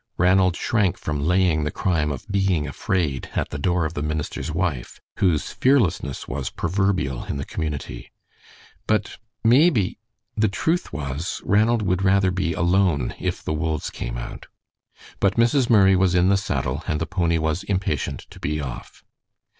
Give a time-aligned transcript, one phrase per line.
[0.17, 4.51] Ranald shrank from laying the crime of being afraid at the door of the minister's
[4.51, 8.11] wife, whose fearlessness was proverbial in the community;
[8.87, 9.99] "but maybe"
[10.35, 14.47] The truth was, Ranald would rather be alone if the wolves came out.
[15.19, 15.69] But Mrs.
[15.69, 19.03] Murray was in the saddle, and the pony was impatient to be off.